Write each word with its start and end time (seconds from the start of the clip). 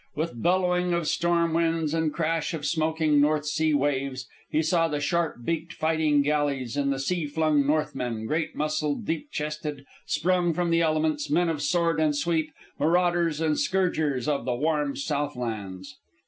With 0.15 0.41
bellowing 0.41 0.93
of 0.95 1.07
storm 1.07 1.53
winds 1.53 1.93
and 1.93 2.11
crash 2.11 2.55
of 2.55 2.65
smoking 2.65 3.21
North 3.21 3.45
Sea 3.45 3.75
waves, 3.75 4.27
he 4.49 4.63
saw 4.63 4.87
the 4.87 4.99
sharp 4.99 5.45
beaked 5.45 5.73
fighting 5.73 6.23
galleys, 6.23 6.75
and 6.75 6.91
the 6.91 6.97
sea 6.97 7.27
flung 7.27 7.67
Northmen, 7.67 8.25
great 8.25 8.55
muscled, 8.55 9.05
deep 9.05 9.29
chested, 9.29 9.85
sprung 10.07 10.53
from 10.55 10.71
the 10.71 10.81
elements, 10.81 11.29
men 11.29 11.49
of 11.49 11.61
sword 11.61 11.99
and 11.99 12.15
sweep, 12.15 12.51
marauders 12.79 13.39
and 13.41 13.59
scourgers 13.59 14.27
of 14.27 14.43
the 14.43 14.55
warm 14.55 14.95
south 14.95 15.35
lands! 15.35 15.99